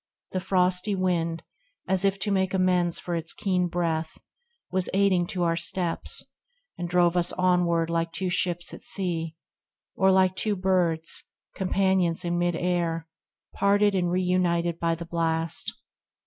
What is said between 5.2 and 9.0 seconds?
to our steps, And drove us onward like two ships at